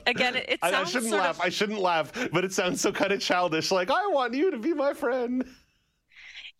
again, 0.05 0.35
it, 0.35 0.45
it 0.47 0.59
sounds 0.61 0.75
I, 0.75 0.81
I 0.81 0.83
shouldn't 0.83 1.11
laugh. 1.11 1.39
Of, 1.39 1.41
I 1.41 1.49
shouldn't 1.49 1.79
laugh, 1.79 2.29
but 2.31 2.45
it 2.45 2.53
sounds 2.53 2.81
so 2.81 2.91
kind 2.91 3.11
of 3.11 3.19
childish. 3.19 3.71
Like, 3.71 3.89
I 3.89 4.05
want 4.07 4.35
you 4.35 4.51
to 4.51 4.59
be 4.59 4.75
my 4.75 4.93
friend. 4.93 5.43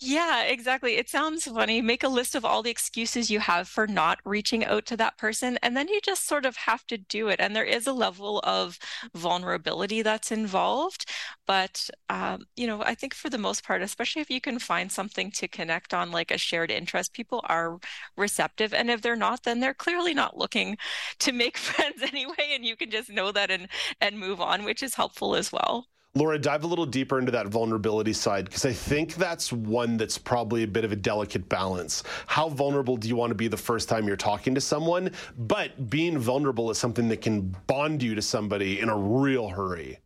Yeah, 0.02 0.44
exactly. 0.44 0.96
It 0.96 1.10
sounds 1.10 1.44
funny. 1.44 1.82
Make 1.82 2.04
a 2.04 2.08
list 2.08 2.34
of 2.34 2.46
all 2.46 2.64
the 2.64 2.70
excuses 2.72 3.30
you 3.30 3.40
have 3.42 3.68
for 3.68 3.86
not 3.86 4.20
reaching 4.24 4.64
out 4.64 4.86
to 4.88 4.98
that 4.98 5.18
person, 5.18 5.60
and 5.62 5.76
then 5.76 5.90
you 5.90 6.00
just 6.00 6.26
sort 6.26 6.46
of 6.46 6.56
have 6.56 6.88
to 6.88 6.98
do 6.98 7.28
it. 7.28 7.42
And 7.42 7.54
there 7.54 7.66
is 7.66 7.86
a 7.86 7.92
level 7.92 8.40
of 8.46 8.80
vulnerability 9.14 10.02
that's 10.02 10.32
involved. 10.32 11.06
But, 11.46 11.90
um, 12.08 12.46
you 12.56 12.66
know, 12.66 12.82
I 12.82 12.96
think 12.96 13.14
for 13.14 13.30
the 13.30 13.38
most 13.38 13.64
part, 13.66 13.82
especially 13.82 14.22
if 14.22 14.30
you 14.30 14.40
can 14.40 14.58
find 14.60 14.90
something 14.90 15.32
to 15.32 15.50
connect 15.50 15.94
on, 15.94 16.12
like 16.12 16.32
a 16.32 16.38
shared 16.38 16.72
interest, 16.72 17.12
people 17.14 17.42
are 17.50 17.78
receptive. 18.16 18.74
And 18.74 18.90
if 18.90 19.02
they're 19.02 19.18
not, 19.18 19.44
then 19.44 19.60
they're 19.60 19.74
clearly 19.74 20.14
not 20.14 20.38
looking 20.38 20.78
to 21.20 21.34
make 21.34 21.58
friends 21.58 22.02
anyway. 22.02 22.52
And 22.54 22.64
you 22.66 22.78
can 22.78 22.90
just 22.90 23.10
know 23.10 23.34
that 23.34 23.52
and, 23.52 23.68
and 24.00 24.18
move 24.18 24.40
on, 24.40 24.64
which 24.64 24.82
is 24.82 24.96
helpful 24.96 25.36
as 25.36 25.52
well. 25.52 25.88
Laura, 26.16 26.40
dive 26.40 26.64
a 26.64 26.68
little 26.68 26.88
deeper 26.88 27.20
into 27.20 27.32
that 27.32 27.48
vulnerability 27.48 28.14
side 28.14 28.46
because 28.46 28.66
I 28.66 28.74
think 28.74 29.16
that's 29.16 29.54
one 29.54 29.98
that's 29.98 30.18
probably 30.18 30.64
a 30.64 30.68
bit 30.68 30.84
of 30.84 30.92
a 30.92 30.96
delicate 30.96 31.48
balance. 31.48 32.04
How 32.26 32.50
vulnerable 32.50 32.98
do 32.98 33.08
you 33.08 33.16
want 33.16 33.30
to 33.30 33.36
be 33.36 33.48
the 33.48 33.58
first 33.58 33.88
time 33.88 34.08
you're 34.08 34.18
talking 34.18 34.56
to 34.56 34.62
someone? 34.62 35.12
But 35.38 35.90
being 35.90 36.18
vulnerable 36.18 36.72
is 36.72 36.80
something 36.80 37.10
that 37.10 37.22
can 37.22 37.56
bond 37.68 38.02
you 38.02 38.16
to 38.16 38.22
somebody 38.24 38.80
in 38.80 38.90
a 38.90 38.98
real 38.98 39.50
hurry. 39.50 40.00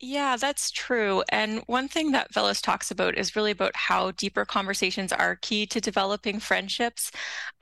Yeah, 0.00 0.36
that's 0.36 0.70
true. 0.70 1.22
And 1.30 1.62
one 1.66 1.88
thing 1.88 2.12
that 2.12 2.32
Vellos 2.32 2.60
talks 2.60 2.90
about 2.90 3.16
is 3.16 3.34
really 3.34 3.52
about 3.52 3.74
how 3.74 4.10
deeper 4.10 4.44
conversations 4.44 5.12
are 5.12 5.36
key 5.36 5.66
to 5.68 5.80
developing 5.80 6.40
friendships. 6.40 7.10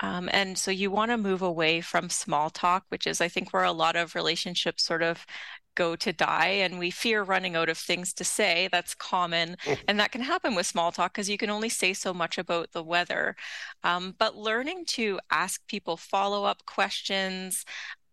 Um, 0.00 0.28
and 0.32 0.58
so 0.58 0.70
you 0.70 0.90
want 0.90 1.10
to 1.12 1.18
move 1.18 1.42
away 1.42 1.80
from 1.82 2.10
small 2.10 2.50
talk, 2.50 2.84
which 2.88 3.06
is, 3.06 3.20
I 3.20 3.28
think, 3.28 3.52
where 3.52 3.62
a 3.64 3.70
lot 3.72 3.96
of 3.96 4.14
relationships 4.16 4.82
sort 4.84 5.02
of 5.02 5.24
go 5.74 5.96
to 5.96 6.12
die 6.12 6.48
and 6.48 6.78
we 6.78 6.90
fear 6.90 7.22
running 7.22 7.56
out 7.56 7.68
of 7.68 7.78
things 7.78 8.12
to 8.14 8.24
say. 8.24 8.68
That's 8.70 8.94
common. 8.94 9.56
Oh. 9.66 9.76
And 9.88 9.98
that 10.00 10.12
can 10.12 10.20
happen 10.20 10.54
with 10.54 10.66
small 10.66 10.92
talk 10.92 11.14
because 11.14 11.28
you 11.28 11.38
can 11.38 11.50
only 11.50 11.68
say 11.68 11.92
so 11.92 12.12
much 12.12 12.38
about 12.38 12.72
the 12.72 12.82
weather. 12.82 13.36
Um, 13.84 14.14
but 14.18 14.36
learning 14.36 14.84
to 14.88 15.18
ask 15.30 15.66
people 15.66 15.96
follow 15.96 16.44
up 16.44 16.64
questions, 16.66 17.64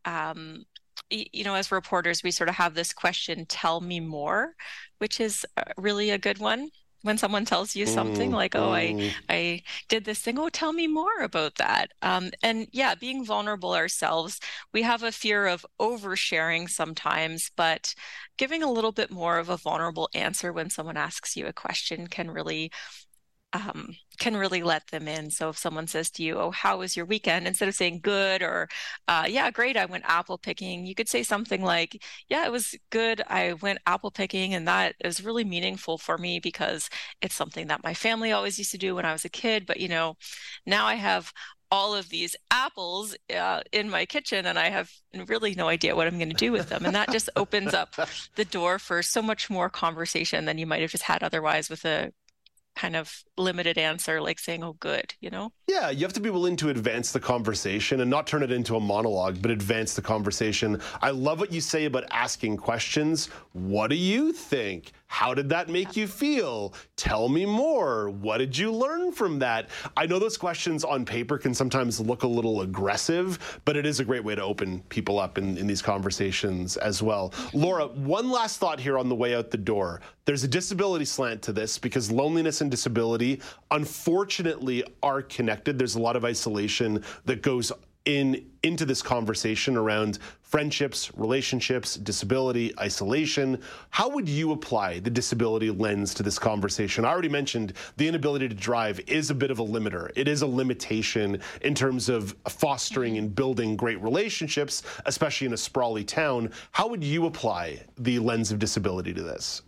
um, 0.06 0.66
you 1.10 1.44
know, 1.44 1.56
as 1.56 1.72
reporters, 1.72 2.24
we 2.24 2.32
sort 2.32 2.50
of 2.50 2.56
have 2.56 2.76
this 2.76 2.94
question, 2.94 3.46
tell 3.46 3.82
me 3.82 4.00
more, 4.00 4.56
which 5.00 5.20
is 5.20 5.46
uh, 5.58 5.64
really 5.78 6.12
a 6.12 6.18
good 6.18 6.40
one 6.40 6.70
when 7.02 7.18
someone 7.18 7.46
tells 7.46 7.76
you 7.76 7.86
something 7.86 8.32
like 8.32 8.56
oh 8.56 8.72
i 8.72 8.96
i 9.30 9.62
did 9.88 10.06
this 10.06 10.20
thing. 10.20 10.38
Oh 10.40 10.50
tell 10.50 10.74
me 10.74 10.88
more 10.88 11.22
about 11.22 11.56
that. 11.56 11.92
Um, 12.02 12.32
and 12.44 12.68
yeah 12.72 12.96
being 12.96 13.26
vulnerable 13.26 13.74
ourselves 13.74 14.40
we 14.74 14.82
have 14.84 15.04
a 15.04 15.12
fear 15.12 15.48
of 15.48 15.66
oversharing 15.80 16.70
sometimes 16.70 17.52
but 17.56 17.94
giving 18.38 18.64
a 18.64 18.72
little 18.72 18.92
bit 18.92 19.12
more 19.12 19.38
of 19.38 19.50
a 19.50 19.58
vulnerable 19.58 20.10
answer 20.14 20.52
when 20.54 20.70
someone 20.70 20.98
asks 20.98 21.36
you 21.36 21.46
a 21.48 21.54
question 21.54 22.08
can 22.08 22.32
really 22.32 22.72
um, 23.54 23.96
can 24.20 24.38
really 24.38 24.62
let 24.62 24.88
them 24.88 25.08
in. 25.08 25.32
So 25.32 25.50
if 25.50 25.58
someone 25.58 25.88
says 25.88 26.10
to 26.12 26.24
you, 26.24 26.38
"Oh, 26.38 26.52
how 26.52 26.78
was 26.80 26.96
your 26.96 27.06
weekend?" 27.06 27.48
instead 27.48 27.68
of 27.68 27.76
saying 27.76 28.02
"good" 28.02 28.42
or 28.44 28.70
uh, 29.08 29.26
"Yeah, 29.28 29.50
great, 29.52 29.78
I 29.78 29.86
went 29.86 30.04
apple 30.08 30.38
picking," 30.38 30.86
you 30.86 30.94
could 30.96 31.10
say 31.10 31.24
something 31.24 31.64
like, 31.64 32.04
"Yeah, 32.28 32.46
it 32.46 32.52
was 32.52 32.76
good. 32.92 33.22
I 33.28 33.54
went 33.54 33.80
apple 33.86 34.12
picking, 34.12 34.54
and 34.54 34.68
that 34.68 34.96
is 35.04 35.24
really 35.24 35.44
meaningful 35.44 35.98
for 35.98 36.18
me 36.18 36.40
because 36.40 36.90
it's 37.22 37.36
something 37.36 37.68
that 37.68 37.84
my 37.84 37.94
family 37.94 38.32
always 38.32 38.58
used 38.60 38.72
to 38.72 38.78
do 38.78 38.96
when 38.96 39.06
I 39.06 39.14
was 39.14 39.26
a 39.26 39.30
kid. 39.30 39.66
But 39.66 39.80
you 39.80 39.88
know, 39.90 40.18
now 40.66 40.86
I 40.86 40.96
have." 40.96 41.32
all 41.72 41.94
of 41.94 42.10
these 42.10 42.36
apples 42.50 43.16
uh, 43.36 43.62
in 43.72 43.90
my 43.90 44.04
kitchen 44.04 44.48
and 44.48 44.58
I 44.58 44.70
have 44.70 44.92
really 45.28 45.54
no 45.54 45.68
idea 45.68 45.96
what 45.96 46.08
I'm 46.08 46.18
going 46.18 46.30
to 46.30 46.36
do 46.36 46.52
with 46.52 46.70
them. 46.70 46.84
And 46.84 46.96
that 46.96 47.12
just 47.12 47.30
opens 47.36 47.76
up 47.76 47.96
the 48.36 48.46
door 48.46 48.80
for 48.80 49.04
so 49.04 49.22
much 49.22 49.52
more 49.52 49.70
conversation 49.70 50.46
than 50.46 50.58
you 50.58 50.66
might 50.66 50.82
have 50.82 50.90
just 50.90 51.04
had 51.04 51.22
otherwise 51.22 51.70
with 51.70 51.86
a 51.86 52.12
kind 52.76 52.96
of 52.96 53.24
limited 53.38 53.78
answer 53.78 54.22
like 54.22 54.40
saying 54.40 54.64
oh 54.64 54.74
good 54.80 55.14
you 55.20 55.30
know? 55.30 55.52
Yeah 55.68 55.90
you 55.90 56.06
have 56.06 56.14
to 56.14 56.20
be 56.20 56.30
willing 56.30 56.56
to 56.58 56.70
advance 56.70 57.12
the 57.12 57.20
conversation 57.20 58.02
and 58.02 58.10
not 58.10 58.28
turn 58.28 58.44
it 58.44 58.52
into 58.52 58.76
a 58.76 58.80
monologue 58.80 59.42
but 59.42 59.52
advance 59.52 59.96
the 59.96 60.02
conversation. 60.02 60.82
I 61.02 61.12
love 61.12 61.40
what 61.40 61.52
you 61.52 61.62
say 61.62 61.86
about 61.86 62.06
asking 62.12 62.58
questions. 62.58 63.28
What 63.54 63.90
do 63.90 63.96
you 63.96 64.32
think 64.32 64.94
how 65.10 65.34
did 65.34 65.50
that 65.50 65.70
make 65.70 65.98
you 65.98 66.08
feel? 66.08 66.74
Tell 66.96 67.30
me 67.30 67.44
more. 67.44 68.12
What 68.12 68.38
did 68.38 68.56
you 68.56 68.72
learn 68.72 69.12
from 69.12 69.40
that? 69.40 69.70
I 69.98 70.06
know 70.06 70.20
those 70.20 70.38
questions 70.38 70.84
on 70.84 71.04
paper 71.04 71.40
can 71.40 71.54
sometimes 71.54 72.00
look 72.00 72.22
a 72.22 72.28
little 72.28 72.62
aggressive, 72.62 73.60
but 73.66 73.76
it 73.76 73.88
is 73.88 74.00
a 74.00 74.06
great 74.06 74.24
way 74.24 74.36
to 74.36 74.44
open 74.44 74.82
people 74.90 75.20
up 75.20 75.40
in, 75.40 75.58
in 75.58 75.66
these 75.66 75.82
conversations 75.82 76.78
as 76.78 77.02
well. 77.02 77.34
Laura, 77.54 77.88
one 77.88 78.30
last 78.30 78.60
thought 78.60 78.80
here 78.80 79.00
on 79.00 79.10
the 79.10 79.16
way 79.16 79.36
out 79.36 79.50
the 79.50 79.58
door. 79.58 80.00
There's 80.26 80.44
a 80.44 80.48
disability 80.48 81.06
slant 81.06 81.42
to 81.42 81.54
this 81.54 81.80
because 81.80 82.12
loneliness 82.12 82.62
and 82.62 82.70
disability, 82.70 83.42
unfortunately, 83.72 84.84
are 85.02 85.24
connected. 85.24 85.80
There's 85.80 85.96
a 85.96 86.02
lot 86.02 86.18
of 86.18 86.24
isolation 86.24 87.04
that 87.26 87.42
goes 87.42 87.72
in 88.06 88.46
into 88.64 88.86
this 88.86 89.02
conversation 89.02 89.78
around 89.78 90.20
friendships, 90.42 91.12
relationships, 91.16 91.96
disability, 91.96 92.74
isolation. 92.80 93.62
How 93.92 94.10
would 94.10 94.28
you 94.28 94.52
apply 94.52 95.00
the 95.00 95.10
disability 95.10 95.70
lens 95.70 96.14
to 96.16 96.24
this 96.24 96.40
conversation? 96.40 97.06
I 97.06 97.10
already 97.10 97.30
mentioned 97.30 97.74
the 97.98 98.08
inability 98.08 98.50
to 98.50 98.56
drive 98.56 99.00
is 99.08 99.30
a 99.30 99.36
bit 99.36 99.52
of 99.52 99.60
a 99.60 99.64
limiter. 99.64 100.12
It 100.16 100.28
is 100.28 100.42
a 100.42 100.48
limitation 100.48 101.40
in 101.62 101.76
terms 101.76 102.10
of 102.10 102.36
fostering 102.48 103.18
and 103.18 103.34
building 103.34 103.76
great 103.76 104.02
relationships, 104.02 104.84
especially 105.06 105.48
in 105.48 105.54
a 105.54 105.58
sprawly 105.58 106.04
town. 106.04 106.52
How 106.72 106.88
would 106.88 107.04
you 107.04 107.28
apply 107.28 107.86
the 107.98 108.20
lens 108.20 108.52
of 108.52 108.60
disability 108.60 109.14
to 109.14 109.22
this? 109.22 109.62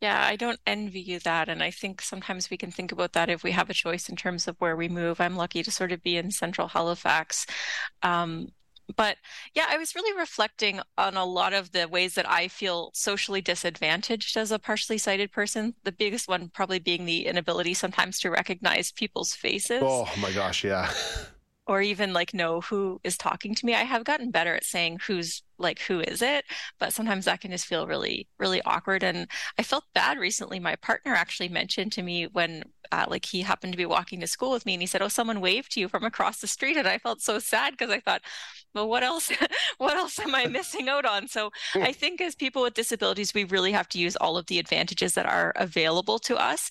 Yeah, 0.00 0.24
I 0.24 0.36
don't 0.36 0.60
envy 0.66 1.00
you 1.00 1.18
that. 1.20 1.48
And 1.48 1.62
I 1.62 1.70
think 1.70 2.00
sometimes 2.00 2.48
we 2.48 2.56
can 2.56 2.70
think 2.70 2.90
about 2.90 3.12
that 3.12 3.28
if 3.28 3.42
we 3.42 3.50
have 3.52 3.68
a 3.68 3.74
choice 3.74 4.08
in 4.08 4.16
terms 4.16 4.48
of 4.48 4.56
where 4.58 4.76
we 4.76 4.88
move. 4.88 5.20
I'm 5.20 5.36
lucky 5.36 5.62
to 5.62 5.70
sort 5.70 5.92
of 5.92 6.02
be 6.02 6.16
in 6.16 6.30
central 6.30 6.68
Halifax. 6.68 7.46
Um, 8.02 8.48
but 8.96 9.18
yeah, 9.54 9.66
I 9.68 9.76
was 9.76 9.94
really 9.94 10.18
reflecting 10.18 10.80
on 10.98 11.16
a 11.16 11.24
lot 11.24 11.52
of 11.52 11.72
the 11.72 11.86
ways 11.86 12.14
that 12.14 12.28
I 12.28 12.48
feel 12.48 12.90
socially 12.94 13.40
disadvantaged 13.40 14.36
as 14.36 14.50
a 14.50 14.58
partially 14.58 14.98
sighted 14.98 15.32
person. 15.32 15.74
The 15.84 15.92
biggest 15.92 16.28
one 16.28 16.48
probably 16.48 16.78
being 16.78 17.04
the 17.04 17.26
inability 17.26 17.74
sometimes 17.74 18.18
to 18.20 18.30
recognize 18.30 18.92
people's 18.92 19.34
faces. 19.34 19.82
Oh 19.84 20.08
my 20.20 20.32
gosh, 20.32 20.64
yeah. 20.64 20.92
or 21.70 21.80
even 21.80 22.12
like 22.12 22.34
know 22.34 22.60
who 22.62 23.00
is 23.04 23.16
talking 23.16 23.54
to 23.54 23.64
me. 23.64 23.76
I 23.76 23.84
have 23.84 24.02
gotten 24.02 24.32
better 24.32 24.56
at 24.56 24.64
saying 24.64 24.98
who's 25.06 25.44
like 25.56 25.78
who 25.82 26.00
is 26.00 26.20
it, 26.20 26.44
but 26.80 26.92
sometimes 26.92 27.26
that 27.26 27.40
can 27.40 27.52
just 27.52 27.66
feel 27.66 27.86
really 27.86 28.26
really 28.40 28.60
awkward. 28.62 29.04
And 29.04 29.28
I 29.56 29.62
felt 29.62 29.84
bad 29.94 30.18
recently. 30.18 30.58
My 30.58 30.74
partner 30.74 31.14
actually 31.14 31.48
mentioned 31.48 31.92
to 31.92 32.02
me 32.02 32.26
when 32.26 32.64
uh, 32.90 33.04
like 33.08 33.24
he 33.24 33.42
happened 33.42 33.72
to 33.72 33.76
be 33.76 33.86
walking 33.86 34.18
to 34.18 34.26
school 34.26 34.50
with 34.50 34.66
me, 34.66 34.74
and 34.74 34.82
he 34.82 34.86
said, 34.86 35.00
"Oh, 35.00 35.06
someone 35.06 35.40
waved 35.40 35.70
to 35.72 35.80
you 35.80 35.88
from 35.88 36.02
across 36.02 36.40
the 36.40 36.48
street," 36.48 36.76
and 36.76 36.88
I 36.88 36.98
felt 36.98 37.20
so 37.22 37.38
sad 37.38 37.74
because 37.74 37.90
I 37.90 38.00
thought, 38.00 38.22
well, 38.74 38.88
what 38.88 39.04
else? 39.04 39.30
what 39.78 39.96
else 39.96 40.18
am 40.18 40.34
I 40.34 40.46
missing 40.46 40.88
out 40.88 41.04
on? 41.04 41.28
So 41.28 41.50
I 41.76 41.92
think 41.92 42.20
as 42.20 42.34
people 42.34 42.62
with 42.62 42.74
disabilities, 42.74 43.32
we 43.32 43.44
really 43.44 43.70
have 43.70 43.88
to 43.90 43.98
use 44.00 44.16
all 44.16 44.36
of 44.36 44.46
the 44.46 44.58
advantages 44.58 45.14
that 45.14 45.26
are 45.26 45.52
available 45.54 46.18
to 46.20 46.36
us 46.36 46.68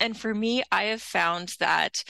and 0.00 0.16
for 0.16 0.34
me, 0.34 0.62
I 0.72 0.84
have 0.84 1.02
found 1.02 1.56
that 1.60 2.02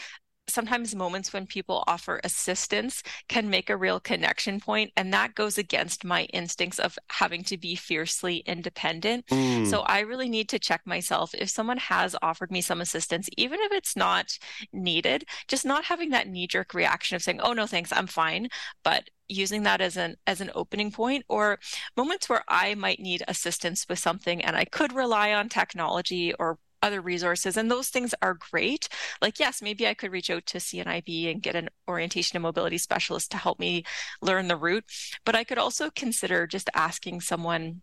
sometimes 0.53 0.95
moments 0.95 1.33
when 1.33 1.47
people 1.47 1.85
offer 1.87 2.21
assistance 2.25 3.03
can 3.29 3.49
make 3.49 3.71
a 3.71 3.77
real 3.77 4.01
connection 4.01 4.61
point 4.61 4.91
and 4.97 5.13
that 5.13 5.35
goes 5.35 5.59
against 5.59 6.05
my 6.05 6.25
instincts 6.25 6.79
of 6.79 6.99
having 7.09 7.43
to 7.45 7.57
be 7.57 7.75
fiercely 7.75 8.39
independent 8.39 9.27
mm. 9.27 9.67
so 9.67 9.81
i 9.81 10.01
really 10.01 10.29
need 10.29 10.49
to 10.49 10.59
check 10.59 10.81
myself 10.85 11.35
if 11.35 11.49
someone 11.49 11.79
has 11.79 12.17
offered 12.23 12.51
me 12.51 12.61
some 12.61 12.81
assistance 12.81 13.29
even 13.37 13.59
if 13.61 13.73
it's 13.73 13.97
not 13.97 14.39
needed 14.73 15.25
just 15.49 15.65
not 15.65 15.85
having 15.85 16.11
that 16.11 16.29
knee 16.29 16.47
jerk 16.47 16.75
reaction 16.75 17.17
of 17.17 17.23
saying 17.23 17.41
oh 17.41 17.53
no 17.53 17.67
thanks 17.67 17.93
i'm 17.93 18.07
fine 18.07 18.49
but 18.83 19.09
using 19.29 19.63
that 19.63 19.81
as 19.81 19.97
an 19.97 20.17
as 20.27 20.41
an 20.41 20.51
opening 20.55 20.91
point 20.91 21.25
or 21.29 21.59
moments 21.97 22.29
where 22.29 22.43
i 22.49 22.75
might 22.75 23.01
need 23.01 23.23
assistance 23.29 23.87
with 23.89 23.99
something 23.99 24.43
and 24.43 24.57
i 24.57 24.65
could 24.65 24.93
rely 24.93 25.33
on 25.33 25.49
technology 25.49 26.35
or 26.35 26.59
other 26.83 27.01
resources 27.01 27.57
and 27.57 27.71
those 27.71 27.89
things 27.89 28.15
are 28.23 28.35
great 28.35 28.89
like 29.21 29.39
yes 29.39 29.61
maybe 29.61 29.87
i 29.87 29.95
could 29.95 30.13
reach 30.13 30.31
out 30.31 30.47
to 30.47 30.59
cnib 30.59 31.31
and 31.31 31.43
get 31.43 31.55
an 31.55 31.69
orientation 31.89 32.37
and 32.37 32.43
mobility 32.43 32.79
specialist 32.79 33.31
to 33.31 33.37
help 33.37 33.59
me 33.59 33.85
learn 34.23 34.49
the 34.49 34.57
route 34.57 34.85
but 35.25 35.35
i 35.35 35.45
could 35.45 35.59
also 35.59 35.91
consider 35.91 36.47
just 36.47 36.71
asking 36.75 37.21
someone 37.21 37.83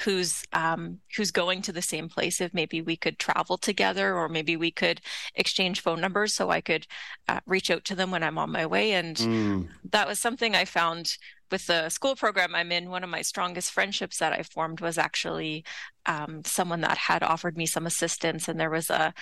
who's 0.00 0.44
um, 0.52 0.98
who's 1.16 1.30
going 1.30 1.62
to 1.62 1.72
the 1.72 1.82
same 1.82 2.08
place 2.08 2.40
if 2.40 2.54
maybe 2.54 2.80
we 2.80 2.96
could 2.96 3.18
travel 3.18 3.58
together 3.58 4.14
or 4.14 4.28
maybe 4.28 4.56
we 4.56 4.70
could 4.70 5.00
exchange 5.34 5.80
phone 5.80 6.00
numbers 6.00 6.34
so 6.34 6.50
i 6.50 6.60
could 6.60 6.86
uh, 7.28 7.40
reach 7.46 7.70
out 7.70 7.84
to 7.84 7.94
them 7.94 8.10
when 8.10 8.22
i'm 8.22 8.38
on 8.38 8.50
my 8.50 8.66
way 8.66 8.92
and 8.92 9.16
mm. 9.16 9.68
that 9.90 10.06
was 10.06 10.18
something 10.18 10.54
i 10.54 10.64
found 10.64 11.16
with 11.50 11.66
the 11.66 11.88
school 11.88 12.16
program 12.16 12.54
I'm 12.54 12.72
in, 12.72 12.90
one 12.90 13.04
of 13.04 13.10
my 13.10 13.22
strongest 13.22 13.72
friendships 13.72 14.18
that 14.18 14.32
I 14.32 14.42
formed 14.42 14.80
was 14.80 14.98
actually 14.98 15.64
um, 16.06 16.42
someone 16.44 16.80
that 16.82 16.98
had 16.98 17.22
offered 17.22 17.56
me 17.56 17.66
some 17.66 17.86
assistance, 17.86 18.48
and 18.48 18.58
there 18.58 18.70
was 18.70 18.90
a 18.90 19.14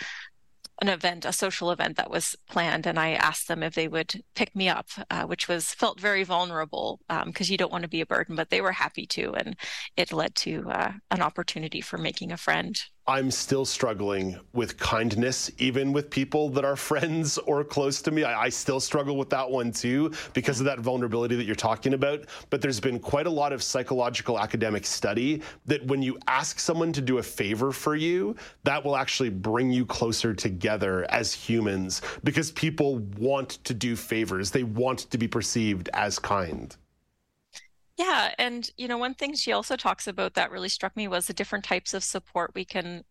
an 0.82 0.88
event, 0.88 1.24
a 1.24 1.32
social 1.32 1.70
event 1.70 1.96
that 1.96 2.10
was 2.10 2.36
planned, 2.48 2.86
and 2.86 2.98
I 2.98 3.12
asked 3.12 3.48
them 3.48 3.62
if 3.62 3.74
they 3.74 3.88
would 3.88 4.22
pick 4.34 4.54
me 4.54 4.68
up, 4.68 4.88
uh, 5.10 5.24
which 5.24 5.48
was 5.48 5.72
felt 5.72 5.98
very 5.98 6.22
vulnerable 6.22 7.00
because 7.24 7.48
um, 7.48 7.52
you 7.52 7.56
don't 7.56 7.72
want 7.72 7.82
to 7.82 7.88
be 7.88 8.02
a 8.02 8.06
burden, 8.06 8.36
but 8.36 8.50
they 8.50 8.60
were 8.60 8.72
happy 8.72 9.06
to, 9.06 9.32
and 9.34 9.56
it 9.96 10.12
led 10.12 10.34
to 10.36 10.68
uh, 10.68 10.92
an 11.10 11.22
opportunity 11.22 11.80
for 11.80 11.96
making 11.96 12.30
a 12.30 12.36
friend. 12.36 12.78
I'm 13.08 13.30
still 13.30 13.64
struggling 13.64 14.36
with 14.52 14.78
kindness, 14.78 15.48
even 15.58 15.92
with 15.92 16.10
people 16.10 16.48
that 16.50 16.64
are 16.64 16.74
friends 16.90 17.38
or 17.38 17.62
close 17.62 18.02
to 18.02 18.10
me. 18.10 18.24
I, 18.24 18.46
I, 18.46 18.48
still 18.48 18.80
struggle 18.80 19.16
with 19.16 19.30
that 19.30 19.48
one 19.48 19.70
too, 19.70 20.12
because 20.32 20.58
of 20.58 20.66
that 20.66 20.80
vulnerability 20.80 21.36
that 21.36 21.44
you're 21.44 21.54
talking 21.54 21.94
about. 21.94 22.24
But 22.50 22.60
there's 22.60 22.80
been 22.80 22.98
quite 22.98 23.28
a 23.28 23.30
lot 23.30 23.52
of 23.52 23.62
psychological 23.62 24.40
academic 24.40 24.84
study 24.84 25.42
that 25.66 25.86
when 25.86 26.02
you 26.02 26.18
ask 26.26 26.58
someone 26.58 26.92
to 26.94 27.00
do 27.00 27.18
a 27.18 27.22
favor 27.22 27.70
for 27.70 27.94
you, 27.94 28.34
that 28.64 28.84
will 28.84 28.96
actually 28.96 29.30
bring 29.30 29.70
you 29.70 29.86
closer 29.86 30.34
together 30.34 31.06
as 31.08 31.32
humans 31.32 32.02
because 32.24 32.50
people 32.50 32.98
want 33.18 33.50
to 33.64 33.72
do 33.72 33.94
favors, 33.94 34.50
they 34.50 34.64
want 34.64 34.98
to 35.10 35.16
be 35.16 35.28
perceived 35.28 35.88
as 35.92 36.18
kind. 36.18 36.76
Yeah, 37.96 38.34
and 38.38 38.70
you 38.76 38.88
know, 38.88 38.98
one 38.98 39.14
thing 39.14 39.34
she 39.34 39.52
also 39.52 39.76
talks 39.76 40.06
about 40.06 40.34
that 40.34 40.50
really 40.50 40.68
struck 40.68 40.96
me 40.96 41.08
was 41.08 41.26
the 41.26 41.32
different 41.32 41.64
types 41.64 41.94
of 41.94 42.04
support 42.04 42.52
we 42.54 42.64
can 42.64 43.04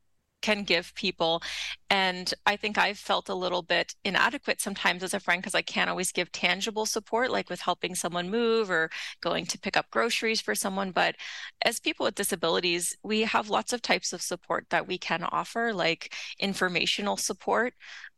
can 0.46 0.64
give 0.64 0.94
people. 0.94 1.42
And 1.90 2.32
I 2.46 2.56
think 2.56 2.78
I've 2.78 3.00
felt 3.00 3.30
a 3.30 3.42
little 3.44 3.64
bit 3.64 3.96
inadequate 4.04 4.62
sometimes 4.62 5.02
as 5.02 5.16
a 5.16 5.20
friend 5.20 5.42
because 5.42 5.56
I 5.56 5.64
can't 5.64 5.90
always 5.90 6.12
give 6.12 6.32
tangible 6.32 6.86
support, 6.86 7.32
like 7.32 7.50
with 7.50 7.62
helping 7.62 7.96
someone 7.96 8.30
move 8.30 8.70
or 8.70 8.92
going 9.22 9.48
to 9.48 9.58
pick 9.58 9.76
up 9.76 9.90
groceries 9.90 10.42
for 10.42 10.54
someone. 10.54 10.92
But 10.92 11.16
as 11.64 11.80
people 11.80 12.04
with 12.04 12.14
disabilities, 12.14 12.96
we 13.04 13.22
have 13.22 13.50
lots 13.50 13.74
of 13.74 13.82
types 13.82 14.14
of 14.14 14.22
support 14.22 14.68
that 14.70 14.88
we 14.88 15.00
can 15.00 15.24
offer, 15.24 15.74
like 15.74 16.14
informational 16.40 17.18
support 17.18 17.74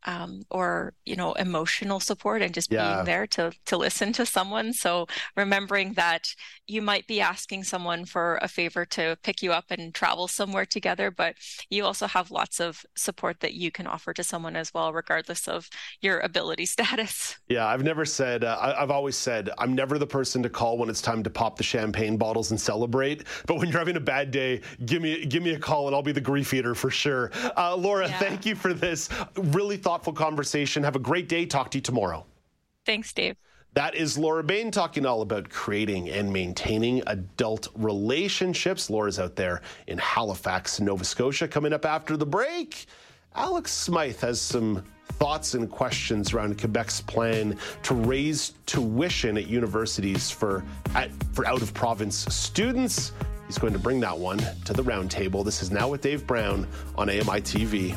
um, 0.06 0.42
or 0.50 0.94
you 1.04 1.16
know 1.16 1.32
emotional 1.34 2.00
support 2.00 2.40
and 2.40 2.54
just 2.54 2.72
yeah. 2.72 2.94
being 2.94 3.04
there 3.04 3.26
to 3.26 3.52
to 3.66 3.76
listen 3.76 4.12
to 4.12 4.24
someone 4.24 4.72
so 4.72 5.06
remembering 5.36 5.92
that 5.94 6.28
you 6.66 6.80
might 6.80 7.06
be 7.06 7.20
asking 7.20 7.62
someone 7.62 8.04
for 8.06 8.38
a 8.40 8.48
favor 8.48 8.84
to 8.86 9.18
pick 9.22 9.42
you 9.42 9.52
up 9.52 9.66
and 9.70 9.94
travel 9.94 10.26
somewhere 10.26 10.64
together 10.64 11.10
but 11.10 11.34
you 11.68 11.84
also 11.84 12.06
have 12.06 12.17
lots 12.30 12.60
of 12.60 12.84
support 12.96 13.40
that 13.40 13.54
you 13.54 13.70
can 13.70 13.86
offer 13.86 14.12
to 14.12 14.22
someone 14.22 14.56
as 14.56 14.72
well 14.74 14.92
regardless 14.92 15.48
of 15.48 15.68
your 16.00 16.20
ability 16.20 16.66
status 16.78 17.38
yeah 17.48 17.66
i've 17.66 17.82
never 17.82 18.04
said 18.04 18.44
uh, 18.44 18.58
I, 18.60 18.80
have 18.80 18.90
always 18.90 19.16
said 19.16 19.50
i'm 19.58 19.74
never 19.74 19.98
the 19.98 20.06
person 20.06 20.42
to 20.42 20.50
call 20.50 20.78
when 20.78 20.88
it's 20.88 21.02
time 21.02 21.22
to 21.22 21.30
pop 21.30 21.56
the 21.56 21.64
champagne 21.64 22.16
bottles 22.16 22.50
and 22.50 22.60
celebrate 22.60 23.24
but 23.46 23.56
when 23.56 23.68
you're 23.68 23.78
having 23.78 23.96
a 23.96 24.00
bad 24.00 24.30
day 24.30 24.60
give 24.86 25.02
me 25.02 25.24
give 25.26 25.42
me 25.42 25.54
a 25.54 25.58
call 25.58 25.86
and 25.86 25.94
i'll 25.94 26.02
be 26.02 26.12
the 26.12 26.20
grief 26.20 26.52
eater 26.52 26.74
for 26.74 26.90
sure 26.90 27.30
uh, 27.56 27.74
laura 27.74 28.08
yeah. 28.08 28.18
thank 28.18 28.44
you 28.44 28.54
for 28.54 28.74
this 28.74 29.08
really 29.36 29.76
thoughtful 29.76 30.12
conversation. 30.12 30.82
Have 30.82 30.96
a 30.96 31.00
great 31.00 31.28
day. 31.28 31.46
Talk 31.46 31.70
to 31.72 31.78
you 31.78 31.82
tomorrow. 31.82 32.26
Thanks, 32.84 33.12
Dave. 33.12 33.36
That 33.78 33.94
is 33.94 34.18
Laura 34.18 34.42
Bain 34.42 34.72
talking 34.72 35.06
all 35.06 35.22
about 35.22 35.50
creating 35.50 36.10
and 36.10 36.32
maintaining 36.32 37.00
adult 37.06 37.68
relationships. 37.76 38.90
Laura's 38.90 39.20
out 39.20 39.36
there 39.36 39.62
in 39.86 39.98
Halifax, 39.98 40.80
Nova 40.80 41.04
Scotia. 41.04 41.46
Coming 41.46 41.72
up 41.72 41.84
after 41.84 42.16
the 42.16 42.26
break, 42.26 42.86
Alex 43.36 43.70
Smythe 43.70 44.18
has 44.18 44.40
some 44.40 44.82
thoughts 45.20 45.54
and 45.54 45.70
questions 45.70 46.34
around 46.34 46.58
Quebec's 46.58 47.00
plan 47.02 47.56
to 47.84 47.94
raise 47.94 48.54
tuition 48.66 49.38
at 49.38 49.46
universities 49.46 50.28
for, 50.28 50.64
at, 50.96 51.12
for 51.32 51.46
out 51.46 51.62
of 51.62 51.72
province 51.72 52.26
students. 52.34 53.12
He's 53.46 53.58
going 53.58 53.74
to 53.74 53.78
bring 53.78 54.00
that 54.00 54.18
one 54.18 54.40
to 54.64 54.72
the 54.72 54.82
roundtable. 54.82 55.44
This 55.44 55.62
is 55.62 55.70
Now 55.70 55.88
with 55.88 56.00
Dave 56.00 56.26
Brown 56.26 56.66
on 56.96 57.08
AMI 57.08 57.42
TV. 57.42 57.96